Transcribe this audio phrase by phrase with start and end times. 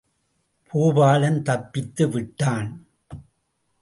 [0.71, 2.85] பூபாலன் தப்பித்து விட்டான்.